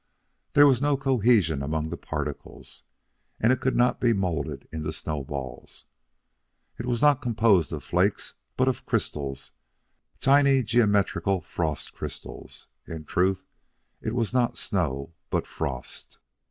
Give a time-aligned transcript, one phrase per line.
[0.53, 2.81] There was no cohesion among the particles,
[3.39, 5.85] and it could not be moulded into snowballs.
[6.79, 9.51] It was not composed of flakes, but of crystals
[10.19, 12.67] tiny, geometrical frost crystals.
[12.87, 13.45] In truth,
[14.01, 16.17] it was not snow, but frost.